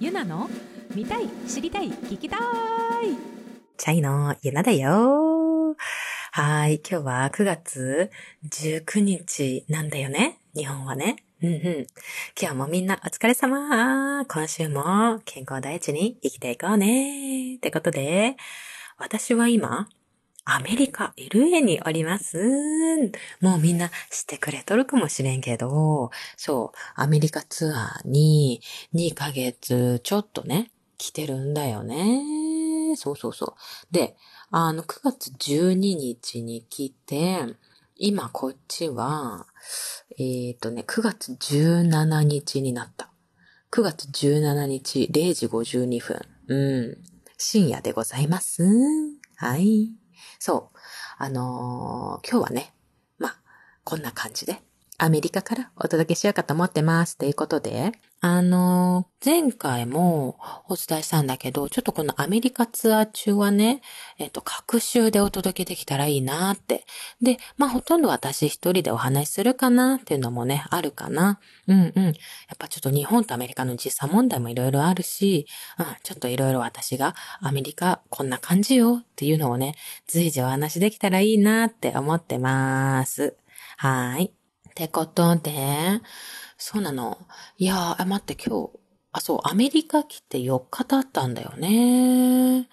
[0.00, 0.48] ゆなの
[0.94, 2.40] 見たい知りたい聞きたい
[3.76, 5.76] チャイのゆなだよ。
[6.32, 6.80] はい。
[6.80, 8.10] 今日は9月
[8.48, 10.38] 19日なんだよね。
[10.56, 11.16] 日本はね。
[11.42, 11.86] うんうん。
[12.40, 14.24] 今日もみんなお疲れ様。
[14.24, 17.56] 今週も健康第一に生きていこうね。
[17.56, 18.36] ってことで、
[18.96, 19.86] 私は今、
[20.52, 22.38] アメリカ LA におります。
[23.40, 28.60] もうみんな知ってくれとるかもしれんけど、そう、アメリカツアーに
[28.94, 32.96] 2ヶ月ちょっとね、来てるんだよね。
[32.96, 33.54] そうそうそ
[33.90, 33.94] う。
[33.94, 34.16] で、
[34.50, 37.38] あの、9月12日に来て、
[37.96, 39.46] 今こっちは、
[40.18, 43.10] えっ、ー、とね、9月17日になった。
[43.70, 46.20] 9月17日0時52分。
[46.48, 46.98] うん。
[47.38, 48.64] 深夜でございます。
[49.36, 49.90] はい。
[50.40, 50.78] そう。
[51.18, 52.74] あのー今日はね、
[53.18, 53.36] まあ、
[53.84, 54.62] こんな感じで、
[55.02, 57.16] アメリカからお届けしようかと思ってます。
[57.16, 60.36] ということで、あの前回も
[60.68, 63.80] お伝えしたんだけど、ちょっとこのアメリカツアー中はね、
[64.18, 66.84] えっ、と、各週でお届けできたらいいなって。
[67.22, 71.40] で、まあ、ほとんど私一人でお話しするかなっていうのもね、あるかな。
[71.66, 72.04] うんうん。
[72.04, 72.14] やっ
[72.58, 75.46] ぱちょっと日本とアメリカの時差問題もいろいろあるし、
[75.78, 83.34] うん、ちょっといろいろ私がアメリカこんな感じよっていうのをね、随時お話できたらいいなって思ってます。
[83.78, 84.39] はい。
[84.70, 86.00] ってことで、
[86.56, 87.18] そうなの。
[87.58, 88.70] いやー、待って今日、
[89.12, 92.60] あ、そう、アメリカ来て4日経ったんだよね。
[92.60, 92.66] い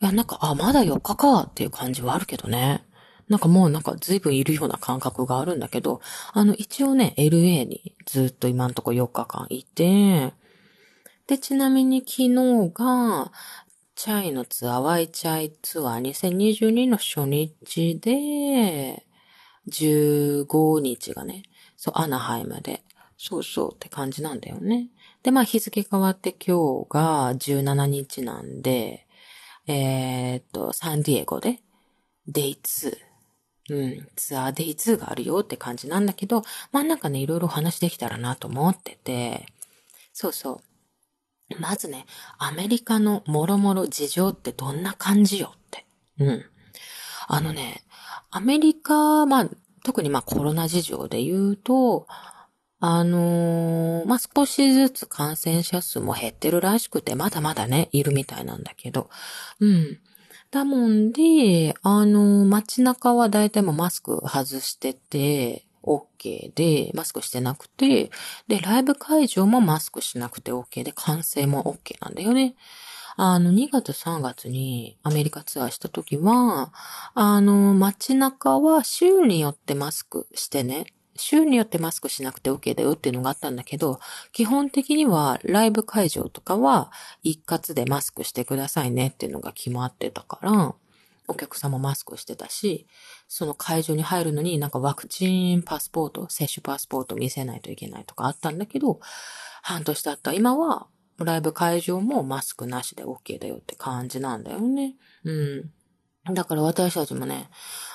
[0.00, 2.84] や、なんか、あ、まだ4日かっていう感じはあるけどね。
[3.28, 6.00] なんかもうなんか随分いるような感覚があるんだけど、
[6.32, 10.32] あの、一応ね、LA にずっと今んとこ4日間いて、
[11.26, 13.32] で、ちなみに昨日が、
[13.96, 19.05] チャイのツアー、ワイチャイツアー2022の初日で、
[19.68, 21.42] 15日がね、
[21.76, 22.82] そう、アナハイムで、
[23.18, 24.88] そうそうって感じなんだよね。
[25.22, 29.06] で、まあ日付変わって今日が17日なんで、
[29.66, 31.60] えーっと、サンディエゴで、
[32.26, 32.96] Day 2。
[33.68, 39.46] うん、ツアー Day 2があるよって感じなんだけど、まあなんかね、いろいろ話できたらなと思ってて、
[40.12, 40.62] そうそ
[41.50, 41.60] う。
[41.60, 42.06] まずね、
[42.38, 45.84] アメリカのもろもろ事情ってどんな感じよって。
[46.18, 46.44] うん。
[47.28, 47.82] あのね、
[48.30, 49.48] アメリカ、まあ、
[49.84, 52.06] 特にまあコロナ事情で言うと、
[52.78, 59.08] あのーまあ、少しずつ感染者数も減ってるらしくて、まだまだね、いるみたいなんだけど。
[59.60, 59.98] うん。
[60.50, 68.10] だもんで、あのー街中は大体もうマスク外してて、OK で、マスクしてなくて、
[68.48, 72.56] で、ライブ会場もマスクしなくて OK で、完成も OK なんだよね。
[73.18, 76.72] あの、2月3月にアメリカツアーした時は、
[77.14, 84.00] あの、街中は週によってマスクしてね、週によってマスクしなくて OK だよっていうのがあったんだけど、
[84.32, 90.74] 基本的にはライブ会場とかは一括でマスクしてくださいねっていうのが決まってたから、
[91.28, 92.86] お客さんもマスクしてたし、
[93.28, 99.00] その会場に入るのになんかワクチンパスポート、接種パスポート見せないといけないとかあったんだけど、
[99.62, 100.86] 半年経った今は
[101.24, 104.96] ライブ会場もマスクなしで OK だよって感じなんだよね。
[105.24, 105.70] うん。
[106.34, 107.48] だから私たちもね、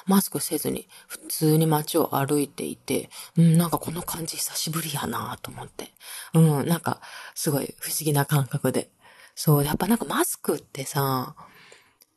[0.06, 5.90] マスクせずに普通に街を歩いていて、うん、なんかこの感じ久しぶりやなと思って。
[6.34, 7.02] うん、なんか
[7.36, 8.90] すごい不思議な感覚で。
[9.36, 11.36] そう、やっぱなんかマスクってさ、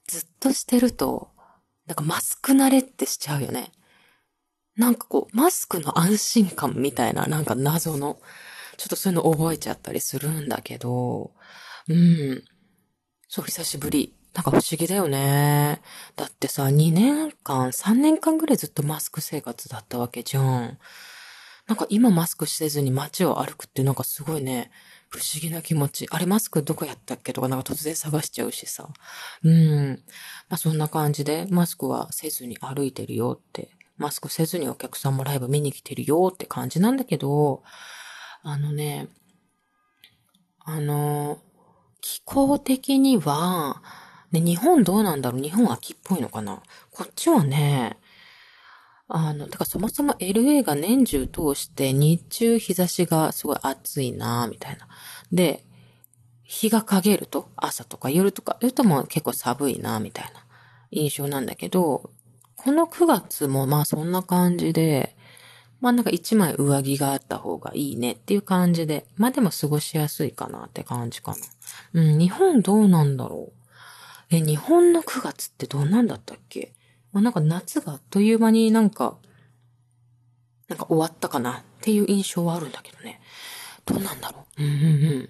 [0.07, 1.31] ずっとしてると、
[1.87, 3.73] なんかマスク慣れってしちゃうよね。
[4.77, 8.21] なんかこう、マスクの安心感みたいな、なんか謎の、
[8.77, 11.33] ちょっとそういうの覚えちゃったりするんだけど、
[11.89, 12.43] うん。
[13.29, 14.15] そう、久しぶり。
[14.35, 15.81] なんか不思議だよね。
[16.17, 20.79] だってさ、2年間、3年間ぐらいずっとマスク生活だったわけじゃん。
[21.67, 24.71] なんか今マスクせずに街を歩くってなんかすごいね、
[25.09, 26.07] 不思議な気持ち。
[26.11, 28.89] あれマスクどこやったっけとかなんか突然探しちゃうしさ。
[29.45, 30.03] うん。
[30.49, 33.71] まあそんな感じで、マスクはせずに歩いてるよって。
[33.97, 37.63] マスクせずにお客さんもライブ見に来てるよって感じなんだけど、
[38.47, 39.09] あのね、
[40.67, 41.39] あの、
[42.03, 43.83] 気候的には、
[44.33, 45.41] ね、日本どうなんだろう？
[45.41, 46.63] 日本秋っぽいのかな？
[46.91, 47.97] こっちはね、
[49.09, 54.89] あの、だからそもそも LA が年中通して日中日差しがすごい暑いなみたいな。
[55.33, 55.65] で、
[56.43, 60.45] 日が陰ると朝とか夜とか言うとも結構寒いなみたいな
[60.91, 62.11] 印象なんだけど、
[62.57, 65.17] この9月もまあそんな感じで、
[65.85, 71.33] まあなんか一枚上着があった方がいいねっていう感じで、まあでも過ごしやすいかなって感じか
[71.93, 72.01] な。
[72.01, 74.35] うん、日本どうなんだろう。
[74.35, 76.73] え、日本の9月ってどんなんだったっけ？
[77.13, 79.19] まあ、なんか夏があっという間になんか、
[80.69, 83.21] なんか終わったかなっていう印象はあるんだけどね。
[83.85, 84.63] どうなんだろう？
[84.63, 84.79] うんうんう
[85.19, 85.29] ん。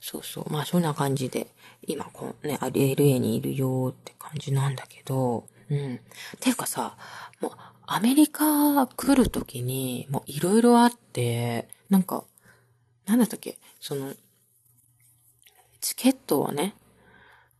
[0.00, 0.50] そうそう。
[0.50, 1.48] まあそんな感じで、
[1.86, 6.00] 今こうね、LA にいるよって感じなんだけど、うん。
[6.38, 6.96] ていうかさ、
[7.40, 7.52] もう
[7.86, 12.24] アメリカ来るときに、もういろいろあって、なんか、
[13.06, 13.58] なんだったっけ？
[13.80, 14.14] その、
[15.80, 16.74] チケットをね、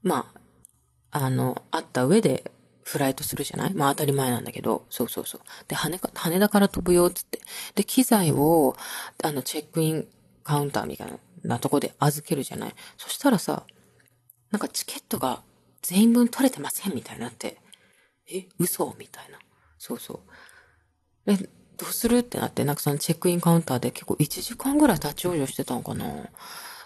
[0.02, 0.30] ま
[1.10, 2.50] あ、あの、あった上で
[2.84, 3.74] フライトするじゃない？
[3.74, 5.40] まあ当たり前なんだけど、そうそうそう。
[5.68, 7.40] で、羽か、羽田から飛ぶよ、つって。
[7.74, 8.76] で、機材を、
[9.22, 10.06] あの、チェックイン
[10.44, 11.12] カウンターみたい
[11.42, 12.74] なとこで預けるじゃない？
[12.98, 13.64] そしたらさ、
[14.50, 15.42] なんかチケットが
[15.80, 17.56] 全員分取れてませんみたいになって、
[18.30, 18.94] え、嘘？
[18.98, 19.38] みたいな。
[19.78, 20.14] そうそ
[21.26, 21.32] う。
[21.32, 22.18] え、どうする？
[22.18, 26.06] ってなって、なんかそのチェックインカウンターで結構1時間ぐらい立ち往生してたのかな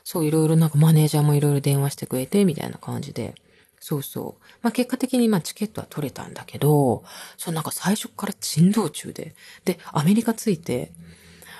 [0.04, 3.34] そう、いろいろなんかマネージャーもいろいろ電話してくれて、みたいな感じで。
[3.80, 4.44] そうそう。
[4.62, 7.04] まあ結果的にまあチケットは取れたんだけど、
[7.36, 9.34] そうなんか最初から珍道中で。
[9.64, 10.92] で、アメリカ着いて、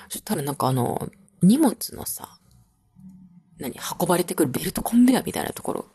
[0.09, 1.09] そしたらなんかあの、
[1.41, 2.39] 荷物のさ、
[3.59, 5.85] 何運ばれてくるベルトコンベヤみたいなところ。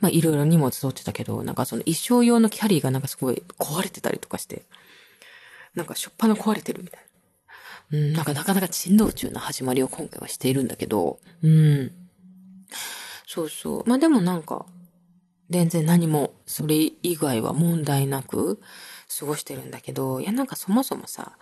[0.00, 4.62] まあいろいろ荷物取ってたけど、なんかその衣装用のキャリーがなんかすごい壊れてたりとかして、
[5.74, 7.00] なんかしょっぱな壊れてるみたい
[7.92, 7.98] な。
[7.98, 11.92] うん、なんかなかなか珍道中な始まりを今回はしているんだけど、うん。
[13.26, 13.88] そうそう。
[13.88, 14.66] まあでもなんか、
[15.50, 18.60] 全然何もそれ以外は問題なく
[19.18, 21.36] 過ごしてるんだけど、いやなんかそもそもさ、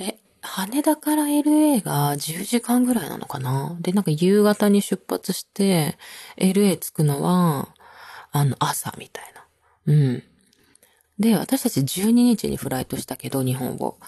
[0.00, 3.76] え、羽田から LA が10時間ぐらいなのかな？
[3.80, 5.96] で、なんか夕方に出発して
[6.36, 7.68] LA 着くのは、
[8.38, 9.44] あの朝みたいな。
[9.86, 10.22] うん。
[11.18, 13.98] で、私たち12日にフライトしたけど、日本を。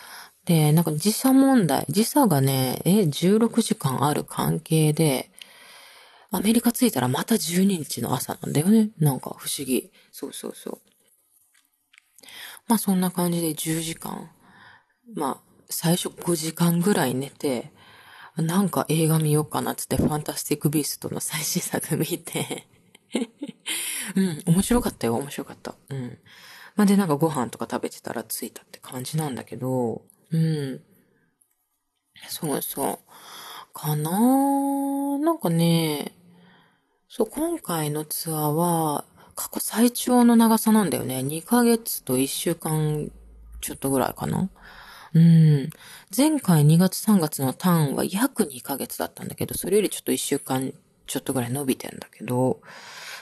[0.44, 5.31] で、なんか時差問題、時差がね、え、16時間ある関係で、
[6.32, 8.91] アメリカ着いたらまた12日の朝なんだよね。
[8.99, 9.91] なんか不思議。
[10.12, 10.81] そうそうそう。
[12.69, 14.31] まあそんな感じで10時間。
[15.15, 17.73] まあ最初5時間ぐらい寝て、
[18.37, 22.69] なんか映画見ようかなっつってファンタスティックビーストの最新作見て
[24.17, 25.75] うん、面白かったよ、面白かった。
[25.91, 26.19] うん。
[26.77, 30.81] まあ、で、なんかご飯とか食べてたら着いたって感じなんだけど、うん。
[32.29, 32.99] そうそう。
[33.73, 36.12] かなーなんかね、
[37.09, 39.05] そう、今回のツアーは、
[39.35, 41.23] 過去最長の長さなんだよね。
[41.23, 43.11] 2ヶ月と1週間
[43.61, 44.51] ちょっとぐらいかな。
[45.15, 45.71] うん。
[46.17, 50.73] 前回2月3月のターンは約2ヶ月だったんだけど、それよりちょっと1週間
[51.11, 52.61] ちょっとぐらい伸びてんだけど、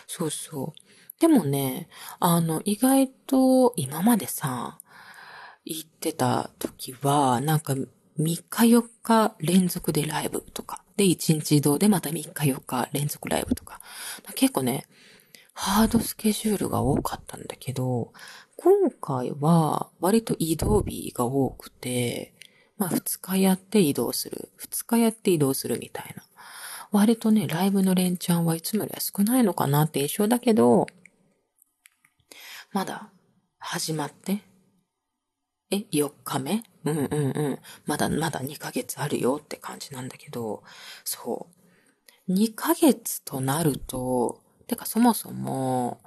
[0.06, 1.20] そうそう。
[1.20, 1.88] でもね、
[2.20, 4.78] あの、意外と今までさ、
[5.64, 7.88] 行ってた時は、なんか3
[8.18, 13.80] 日4日連続でライブとか、で、1日移動でまた3日4日連続ライブとか。
[14.34, 14.84] 結構ね、
[15.54, 18.12] ハードスケジュールが多かったんだけど、
[18.56, 22.34] 今回は割と移動日が多くて、
[22.76, 24.50] まあ2日やって移動する。
[24.60, 26.27] 2日やって移動するみたいな。
[26.90, 30.86] 割とね、ライブの連チャンはいつもよりは少ないのかなって印象だけど、
[32.72, 33.10] まだ
[33.58, 34.42] 始まって
[35.70, 36.62] え、4日目？
[36.84, 37.58] うんうんうん。
[37.84, 40.62] まだまだ2ヶ月あるよって感じなんだけど、
[41.04, 41.46] そ
[42.28, 42.32] う。
[42.32, 46.00] 2ヶ月となると、てかそもそも、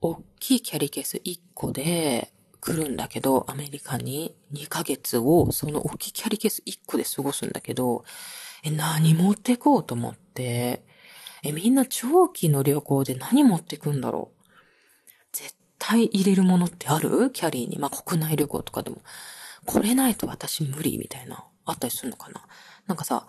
[0.00, 8.04] 大きいキャリケース1個で来るんだけど、アメリカに2ヶ月をその大きいキャリケース1個で過ごすんだけど、
[8.62, 9.84] え、何持ってこう？
[9.84, 10.84] と思って、
[11.42, 14.44] え、みんな長期の旅行で何持ってくんだろう
[15.32, 17.30] 絶対入れるものってある？
[17.30, 17.78] キャリーに。
[17.78, 18.98] まあ、国内旅行とかでも。
[19.64, 22.42] これないと私無理みたいな、あったりするのかな
[22.88, 23.26] なんかさ、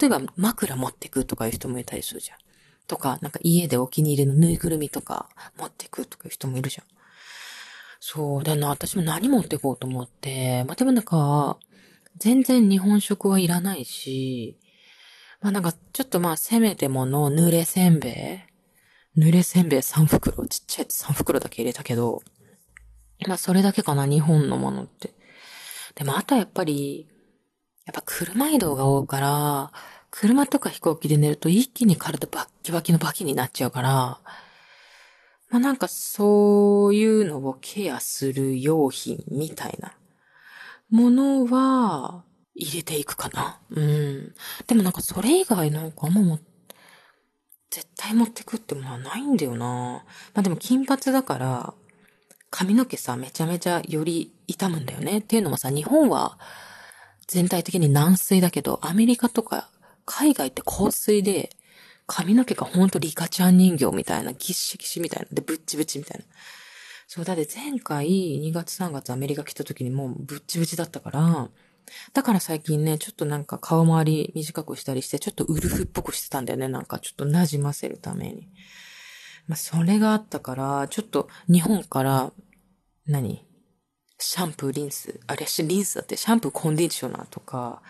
[0.00, 2.38] 例えば枕持ってくとかいう人もいたりするじゃん。
[2.86, 5.28] とか、なんか家でお気に入りのぬいぐるみとか
[5.58, 6.86] 持ってくとかいう人もいるじゃん。
[7.98, 11.58] そうだな、私も何持ってこうと思って、まあ、でもなんか、
[12.16, 14.56] 全然日本食はいらないし、
[15.42, 18.46] まあなんかちょっとまあせめてもの濡れせんべ
[19.16, 19.20] い。
[19.20, 22.22] 濡れせんべい3袋、ちっちゃいやつ3袋だけ入れたけど、
[23.26, 25.10] まあそれだけかな、日本のものって。
[25.96, 27.08] でもあとはやっぱり、
[27.84, 29.72] やっぱ車移動が多いから、
[30.10, 34.20] 車とか飛行機で寝ると一気に体バッキバキのバキになっちゃうから、ま
[35.50, 39.92] あなんかそういうのをケアする用品みたいな
[40.90, 43.60] ものは入れていくかな？
[43.70, 44.34] うん。
[44.66, 46.44] でもなんかそれ以外なんかあんま持って
[47.70, 50.04] 絶対持ってくってものはないんだよな
[50.34, 51.72] まあでも金髪だから、
[52.50, 55.20] 髪の毛さ、めちゃめちゃより痛むんだよね。
[55.20, 56.38] っていうのもさ、日本は
[57.26, 59.70] 全体的に軟水だけど、アメリカとか
[60.04, 61.48] 海外って香水で、
[62.06, 66.26] 髪の毛がほんとリカちゃん人形みたいな、ギッシギシみたいな、で、ブッチブチみたいな。
[67.08, 68.06] そう、だって前回
[68.42, 71.48] 2月3月アメリカ来た時にもうブッチブチだったから、
[72.12, 76.68] だから最近ね、ちょっとなんか顔周り短くしたりして、ちょっとウルフっぽくしてたんだよね。
[76.68, 78.48] なんかちょっと馴染ませるために。
[79.48, 82.32] まあ、それがあったから、ちょっと日本から、
[83.06, 83.44] 何？
[84.18, 87.82] シャンプー、リンス、あれ、リンスだって、シャンプー、コンディショナーとか、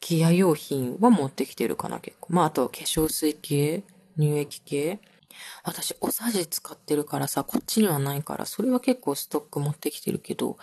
[0.00, 2.32] ケア用品は持ってきてるかな、結構。
[2.32, 3.82] まあ、あと、化粧水系、
[4.18, 5.00] 乳液系。
[5.64, 10.56] 私、おさじ使ってるからさ、こっちにはないから、それは結構ストック持ってきてるけど、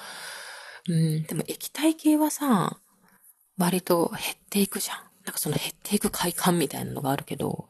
[0.90, 2.78] うん、でも液体系はさ、
[3.58, 4.98] 割と減っていくじゃん。
[5.26, 7.70] なんかその減っていく快感みたいなのがあるけど、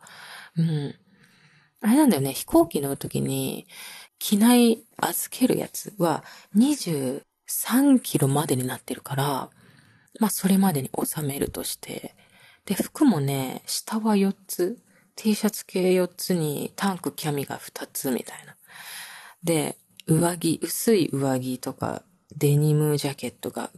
[0.58, 0.96] うん。
[1.82, 3.68] あれなんだよね、飛行機乗るときに、
[4.18, 6.24] 機内預けるやつは
[6.56, 9.50] 23キロまでになってるから、
[10.20, 12.16] まあそれまでに収めるとして、
[12.66, 14.80] で、服もね、下は4つ、
[15.16, 18.56] T シャツ系4つにタンクキャミが2つみたいな。
[19.44, 19.78] で、
[20.08, 22.04] 上着、薄い上着とか
[22.38, 23.70] デニムジャケットが、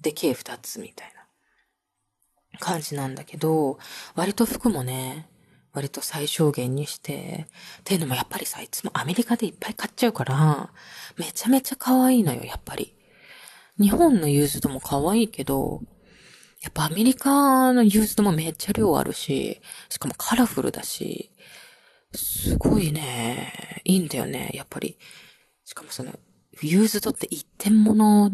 [0.00, 3.78] で、計2つみたいな感じなんだけど、
[4.14, 5.28] 割と服もね、
[5.72, 7.46] 割と最小限にして、
[7.80, 10.72] っていうのもやっぱりさ、いつもアメリカでいっぱい買っちゃうから、
[11.16, 12.94] めちゃめちゃ可愛いのよ、やっぱり。
[13.78, 15.82] 日本のユーズドも可愛いけど、
[16.62, 21.30] やっぱアメリカのユーズドもめっちゃ量あるし、しかもカラフルだし、
[22.14, 24.98] すごいね、いいんだよね、やっぱり。
[25.64, 26.18] しかもその、
[26.62, 28.30] ユーズドって一点物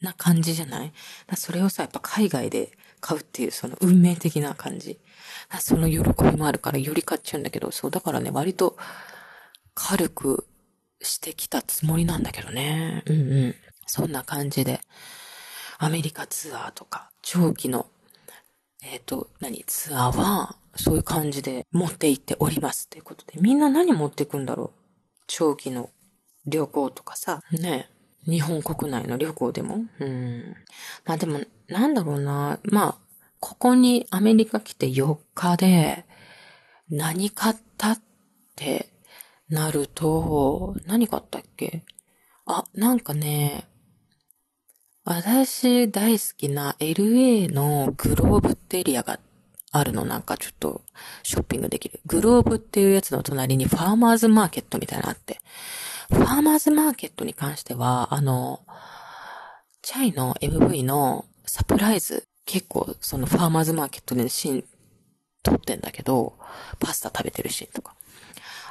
[0.00, 0.92] な感じじゃない？
[1.36, 4.98] それをさ、やっぱ海外で買うっていうその運命的な感じ。
[5.60, 8.76] その喜びもあるからより買っちゃうんだけど、そう、だからね、割と
[9.74, 10.46] 軽く
[11.02, 13.02] してきたつもりなんだけどね。
[13.06, 13.54] うんうん。
[13.86, 14.80] そんな感じで、
[15.78, 17.86] アメリカツアーとか、長期の、
[18.82, 24.70] えっ、ー、と、何、ツアーは、そういう感じで持って行っておりますっていうことで、みんな何持ってくんだろう？
[25.26, 25.90] 長期の
[26.46, 27.90] 旅行とかさ、ね。
[28.26, 29.84] 日本国内の旅行でも？
[29.98, 30.54] うん。
[31.06, 32.58] まあでも、なんだろうな。
[32.64, 32.98] まあ、
[33.38, 36.04] ここにアメリカ来て4日で、
[36.90, 38.00] 何買ったっ
[38.56, 38.90] て
[39.48, 41.84] なると、何買ったっけ？
[42.44, 43.64] あ、なんかね、
[45.04, 49.18] 私大好きな LA のグローブってエリアが
[49.72, 50.82] あるのなんかちょっと
[51.22, 52.00] ショッピングできる。
[52.04, 55.40] グローブっていうやつの隣にファーマーズマーケットみたいなのあって。
[56.10, 58.60] ファーマーズマーケットに関しては、あの、
[59.82, 64.64] チャイの MV のサプライズ、結構そのファーマーズマーケットでシーン
[65.42, 66.34] 撮ってんだけど、
[66.78, 67.94] パスタ食べてるシーンとか。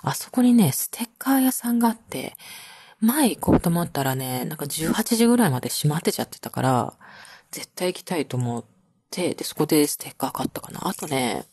[0.01, 2.35] あそこにね、ステッカー屋さんがあって、
[2.99, 6.93] 前行こうと思ったらね、なんか18時ぐらいまで閉まってちゃってたから、
[7.51, 8.65] 絶対行きたいと思っ
[9.09, 10.87] て、で、そこでステッカー買ったかな。
[10.87, 11.45] あとね、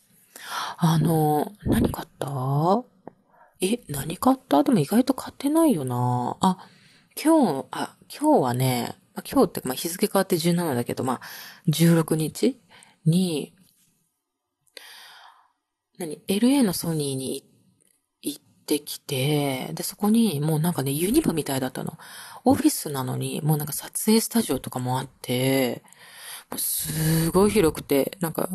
[0.79, 2.27] あの、何買った？
[3.61, 4.63] え、何買った？
[4.63, 6.69] でも意外と買ってないよなあ、
[7.23, 8.97] 今日、あ、今日はね、
[9.31, 11.21] 今日って、まあ、日付変わって17だけど、まあ、
[11.71, 12.61] 16日
[13.07, 13.55] に、
[15.99, 17.45] 何 ?LA のソニーに
[18.21, 21.97] 行ってきて、で、そこにもうなんかね、ユニバみたいだったの。
[22.45, 25.83] オフィスなのに、もうなんか撮影スタジオとかもあって、
[26.51, 28.51] もうすごい広くて、なんか、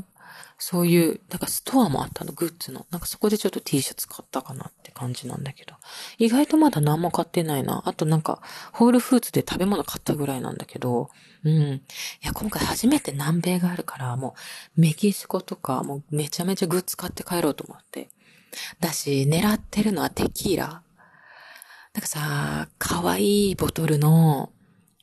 [0.63, 2.85] そういう、なんかストアもあったの、グッズの。
[2.91, 5.73] なんかそこでちょっと T シャツ買ったかなって感じなんだけど。
[6.19, 7.81] 意外とまだ何も買ってないな。
[7.87, 11.09] あとなんか、ホールフーツで食べ物買ったぐらいなんだけど。
[11.43, 11.53] うん。
[11.53, 11.81] い
[12.21, 14.35] や、今回初めて南米があるから、も
[14.77, 18.11] う、メキシコとか、もうめちゃめちゃグッズ買って帰ろうと思って。
[18.79, 20.67] だし、狙ってるのはテキーラ。
[20.67, 20.81] な
[21.99, 24.51] んかさ、可愛いボトルの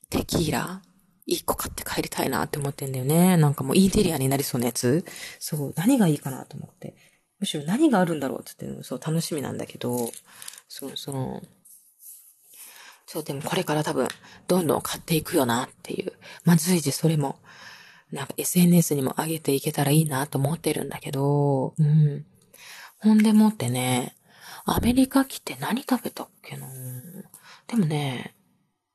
[0.09, 0.83] テキーラ
[1.29, 3.37] 一個買って帰りたいなって思ってんだよね。
[3.37, 5.05] なんかもうインテリアになりそうなやつ。
[5.39, 6.97] そう、何がいいかなと思って。
[7.39, 10.11] むしろ何があるんだろうって言ってそう楽しみなんだけど、
[10.69, 11.43] そう、その、
[13.07, 14.09] そう、でもこれから多分、
[14.49, 16.13] どんどん買っていくよなっていう。
[16.45, 17.39] まあ、随時それも、
[18.11, 22.25] なんか SNS にも上げていけたらいいなと思ってるんだけど、うん。
[23.01, 24.17] ほんでもってね、
[24.65, 26.67] アメリカ来て何食べたっけな
[27.67, 28.35] でもね、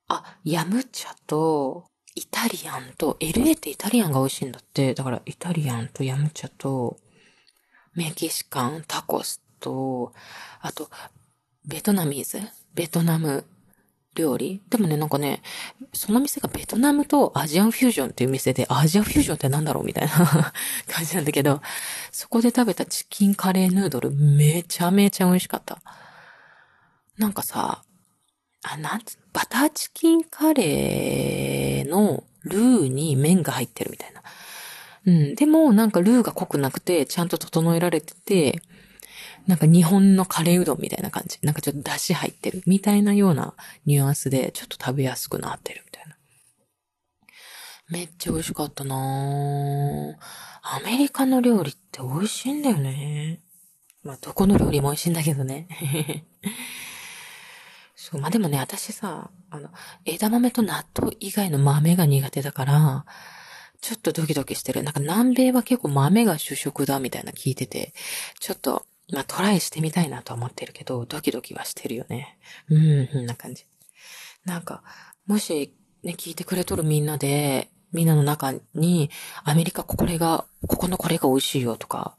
[0.08, 4.94] あ、ヤムチャと、イタリアンと、LA ってイタリアンが美味しいんだって。
[4.94, 6.98] だからイタリアンとヤムチャと、
[7.96, 10.14] メキシカン、タコスと、
[10.62, 10.90] あと、
[11.66, 12.42] ベトナミーズ？
[12.74, 13.46] ベトナム
[14.16, 14.62] 料理？
[14.70, 15.42] でもね、なんかね、
[15.94, 20.14] その店がベトナムとアジアンフュージョンっていう店で、アジアンフュージョンってなんだろうみたいな
[20.88, 21.62] 感じなんだけど、
[22.12, 25.82] そこで食べたチキンカレーヌードルめちゃめちゃ美味しかった。
[27.18, 27.84] なんかさ、
[28.64, 34.22] あ、なんつ、バターチキンカレーのルーに麺が入ってるみたいな。
[35.06, 35.36] うん。
[35.36, 38.62] でも、なんかルーが濃くなくて、ちゃんと整えられてて、
[39.48, 41.38] なんか日本のカレーうどんみたいな感じ。
[41.42, 43.54] なんかちょっと出汁入ってるみたいなような
[43.86, 46.16] ニュアンスで、ちょっと食べやすくなってるみたいな。
[47.90, 50.16] めっちゃ美味しかったなぁ
[50.62, 53.42] アメリカの料理って美味しいんだよね。
[54.04, 55.68] まあ、どこの料理も美味しいんだけどね。
[58.04, 59.70] そう、まあでもね、私さ、あの、
[60.04, 63.06] 枝豆と納豆以外の豆が苦手だから、
[63.80, 64.84] ちょっとドキドキしてる。
[64.84, 67.94] なんか南米は結構豆が主食だみたいな聞いてて、
[68.42, 72.38] ちょっと、まあトライしてみたいなと思ってるけど、ドキドキはしてるよね。
[72.68, 73.66] うん、こんな感じ。
[74.44, 74.84] なんか、
[75.26, 79.12] もし、ね、聞いてくれとるみんなで、みんなの中に、
[79.46, 82.18] アメリカこれが、ここのこれが美味しいよとか、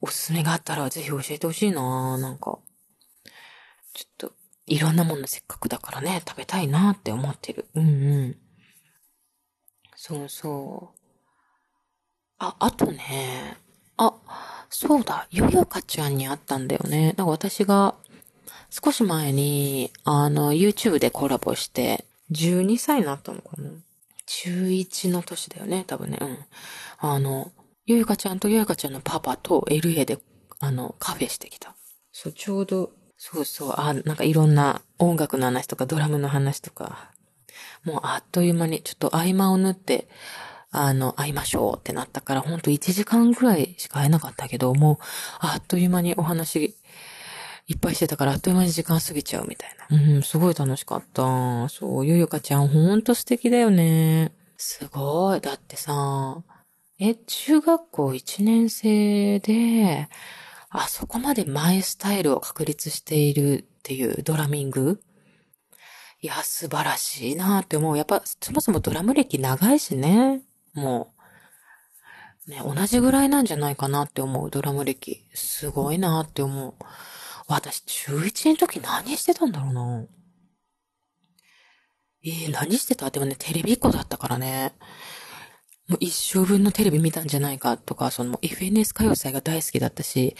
[0.00, 2.58] おすすめがあったらぜひ教えてほしいななんか。
[3.92, 4.32] ちょっと、
[4.66, 7.66] いろんなものせっかくだからね、食べたいなって思ってる。
[7.74, 7.90] うんう
[8.28, 8.36] ん。
[9.96, 11.00] そうそう。
[12.38, 13.56] あ、あとね、
[13.96, 14.12] あ、
[14.70, 17.06] そうだ、よよかちゃんに会ったんだよね。
[17.16, 17.94] なんか私が、
[18.70, 23.70] 少し前に、あの、YouTube でコラボして、12歳になったのかな
[24.26, 26.18] 中1の年だよね、多分ね。
[26.20, 26.38] うん。
[26.98, 27.52] あの、
[27.86, 30.18] ゆゆかちゃんとゆゆかちゃんのパパと LA で、
[30.58, 31.76] あの、カフェしてきた。
[32.10, 37.12] そう、ちょうど、そうそう、あ、なんかいろんな音楽の話とかドラムの話とか、
[37.84, 40.08] もうあっという間に、ちょっと合間を縫って、
[40.70, 44.98] あの、会いましょうってなったから、ほんと1時間ぐらいしか会えなかったけど、もう、
[45.38, 46.76] あっという間にお話、
[47.66, 50.14] いっぱいしてたから、あっという間に時間過ぎちゃうみたいな。
[50.14, 51.68] うん、すごい楽しかった。
[51.68, 54.32] そう、ゆゆかちゃんほんと素敵だよね。
[54.56, 55.40] すごい。
[55.40, 56.42] だってさ、
[56.98, 60.08] え、中学校1年生で、
[60.76, 65.00] あそこまでマイスタイルを確立しているっていうドラミング？
[66.20, 67.96] いや、素晴らしいなって思う。
[67.96, 70.42] やっぱ、そもそもドラム歴長いしね。
[70.72, 71.14] も
[72.48, 75.24] う、ね、同じぐらいなんじゃないかなって思う、ドラム歴。
[75.32, 76.74] すごいなって思う。
[77.46, 80.06] 私、中1の時何してたんだろうな。
[82.24, 83.10] えー、何してた？
[83.10, 84.72] でもね、テレビっ子だったからね。
[85.88, 90.34] もう一生分のテレビ見たんじゃないかとか、その FNS 歌謡祭が大好きだったし、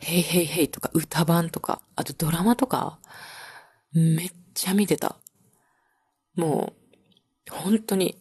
[0.00, 2.98] ヘイヘイヘイとか歌版とか、あとドラマとか、
[3.92, 5.16] めっちゃ見てた。
[6.34, 6.72] も
[7.50, 8.18] う、本当に。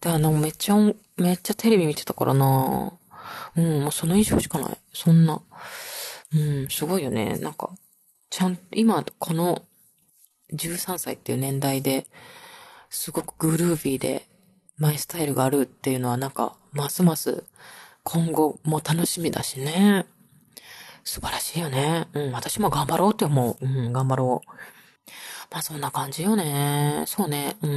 [0.00, 0.76] で、あの、めっちゃ、
[1.16, 2.92] めっちゃテレビ見てたからな
[3.56, 4.78] うん、もうその以上しかない。
[4.92, 5.40] そんな。
[6.34, 7.38] うん、すごいよね。
[7.38, 7.70] なんか、
[8.30, 9.62] ちゃん、今、この
[10.52, 12.06] 13歳っていう年代で、
[12.90, 14.28] すごくグルービーで、
[14.78, 17.44] マイスタイルがあるっていうのはなんか、ますます
[18.02, 20.06] 今後も楽しみだしね。
[21.04, 22.08] 素晴らしいよね。
[22.12, 23.64] うん、私も頑張ろうって思う。
[23.64, 24.50] うん、頑張ろう。
[25.50, 27.04] まあそんな感じよね。
[27.06, 27.56] そうね。
[27.62, 27.70] うん。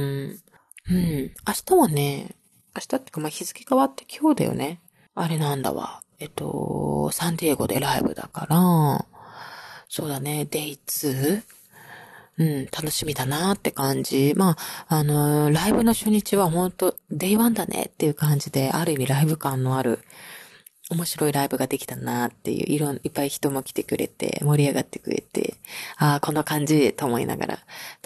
[0.90, 1.32] うん。
[1.46, 2.34] 明日はね、
[2.74, 4.80] 明日ってかまあ日付変わって今日だよね。
[5.14, 6.02] あれなんだわ。
[6.20, 9.06] えっと、サンディエゴでライブだから、
[9.88, 11.42] そうだね、 Day 2?
[12.38, 14.32] うん、楽しみだなって感じ。
[14.36, 14.56] ま
[14.88, 19.98] あ、あのーライブの初日は本当 Day One だねっていう感じで、ある意味ライブ感のある、
[20.90, 25.56] 面白いライブができたなっていう、いろん、いっぱい人も来てくれて、盛り上がってくれて、
[25.96, 27.58] ああ、この感じと思いながら、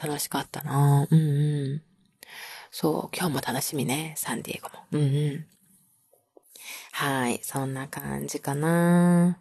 [0.03, 1.83] 楽しかったなうんうん。
[2.71, 4.75] そう、今日も楽しみね、サンディエゴも。
[4.93, 5.47] うんうん。
[6.93, 9.39] はい、そんな感じかな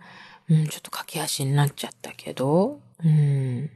[0.49, 3.69] うん、ちょっと駆け足になっちゃったけど、うん。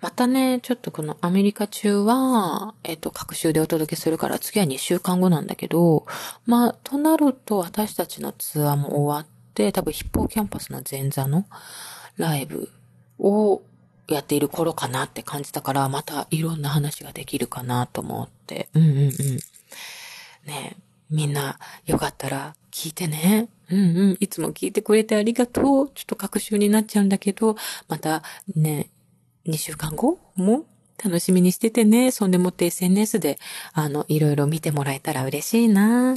[0.00, 6.06] またね、ちょっとこのアメリカ中は、えっと、各週でお届けするから次は2週間後なんだけど、
[6.46, 11.44] まあ、となると私たちのツアーも終わって、多分ヒッポーキャンパスの前座の
[12.16, 12.70] ライブ
[13.18, 13.62] を
[14.08, 18.68] やっている頃かなって感じたから、またいろんな話ができるかなと思って。
[18.74, 19.10] うんうんうん。
[20.46, 20.76] ね
[21.10, 23.48] みんなよかったら聞いてね。
[23.68, 24.16] うんうん。
[24.20, 25.90] いつも聞いてくれてありがとう。
[25.94, 27.56] ちょっと各週になっちゃうんだけど、
[27.88, 28.22] また
[28.54, 28.88] ね、
[29.50, 30.18] 2週間後？
[30.36, 30.64] も
[31.02, 32.10] 楽しみにしててね。
[32.10, 33.38] そんでもって SNS で、
[33.72, 36.12] あの、いろいろ見てもらえたら嬉しいな。
[36.12, 36.16] うん。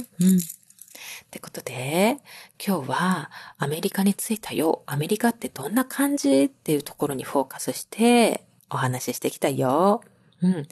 [1.30, 2.18] てことで、
[2.64, 4.82] 今日はアメリカに着いたよ。
[4.86, 6.44] アメリカってどんな感じ？
[6.44, 10.02] っていうところにフォーカスしてお話ししてきたよ。
[10.42, 10.66] うん。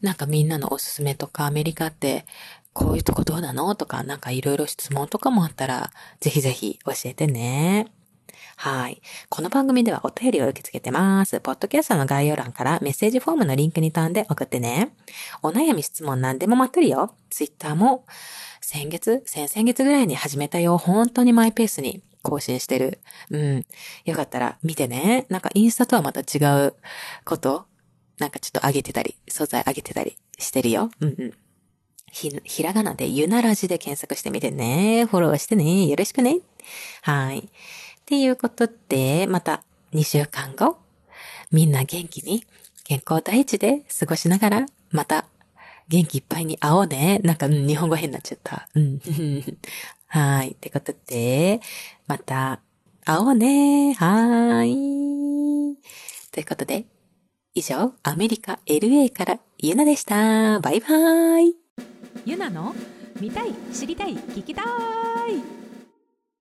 [0.00, 2.24] なんかみんなのおすすめとかアメリカって
[2.72, 3.74] こういうとこどうなの？
[3.74, 7.86] とかなんかいろいろ質問とかもあったらぜひぜひ教えてね。
[8.60, 9.00] はい。
[9.28, 11.38] この番組ではお便りを受け付けてます。
[11.38, 14.96] ポッドキャストの概要欄からメッセージフォームのリンクに飛んで送ってね。
[15.44, 17.14] お悩み質問なんでも待ってるよ。
[17.30, 18.04] ツイッターも
[18.60, 20.76] 先月、先々月ぐらいに始めたよ。
[20.76, 22.98] 本当にマイペースに更新してる。
[23.30, 23.66] うん。
[24.04, 25.26] よかったら見てね。
[25.28, 26.74] なんかインスタとはまた違う
[27.24, 27.66] こと
[28.18, 30.90] なんかちょっと上げてたり、素材上げてたりしてるよ。
[30.98, 31.32] うんうん。
[32.10, 35.04] ひ、ひらがなでゆならじで検索してみてね。
[35.04, 35.86] フォローしてね。
[35.86, 36.40] よろしくね。
[37.02, 37.48] はい。
[38.08, 40.78] っていうことで、また2週間後、
[41.52, 42.42] みんな元気に
[42.84, 45.26] 健康第一で過ごしながら、また
[45.88, 47.20] 元気いっぱいに会おうね。
[47.22, 48.66] なんか、うん、日本語変になっちゃった。
[48.74, 48.98] うん。
[50.08, 50.52] はい。
[50.52, 51.60] ってことで、
[52.06, 52.62] また
[53.04, 53.92] 会おうね。
[53.92, 54.72] はい。
[56.32, 56.86] ということで、
[57.52, 60.60] 以上、アメリカ LA からゆなでした。
[60.60, 61.56] バイバーイ。
[62.24, 62.74] ゆなの
[63.20, 65.57] 見たい知りたい聞きたい